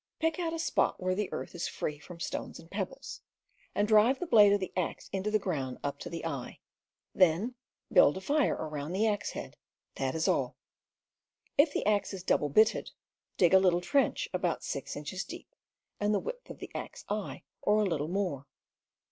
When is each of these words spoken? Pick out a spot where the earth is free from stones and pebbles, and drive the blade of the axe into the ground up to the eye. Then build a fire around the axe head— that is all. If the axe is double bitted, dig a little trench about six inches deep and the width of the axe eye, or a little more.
Pick 0.19 0.39
out 0.39 0.51
a 0.51 0.57
spot 0.57 0.99
where 0.99 1.13
the 1.13 1.31
earth 1.31 1.53
is 1.53 1.67
free 1.67 1.99
from 1.99 2.19
stones 2.19 2.57
and 2.59 2.71
pebbles, 2.71 3.21
and 3.75 3.87
drive 3.87 4.17
the 4.17 4.25
blade 4.25 4.51
of 4.51 4.59
the 4.59 4.73
axe 4.75 5.07
into 5.13 5.29
the 5.29 5.37
ground 5.37 5.77
up 5.83 5.99
to 5.99 6.09
the 6.09 6.25
eye. 6.25 6.59
Then 7.13 7.53
build 7.93 8.17
a 8.17 8.19
fire 8.21 8.55
around 8.55 8.93
the 8.93 9.05
axe 9.05 9.33
head— 9.33 9.57
that 9.97 10.15
is 10.15 10.27
all. 10.27 10.57
If 11.55 11.71
the 11.71 11.85
axe 11.85 12.15
is 12.15 12.23
double 12.23 12.49
bitted, 12.49 12.89
dig 13.37 13.53
a 13.53 13.59
little 13.59 13.79
trench 13.79 14.27
about 14.33 14.63
six 14.63 14.95
inches 14.95 15.23
deep 15.23 15.53
and 15.99 16.15
the 16.15 16.19
width 16.19 16.49
of 16.49 16.57
the 16.57 16.71
axe 16.73 17.05
eye, 17.07 17.43
or 17.61 17.79
a 17.79 17.85
little 17.85 18.07
more. 18.07 18.47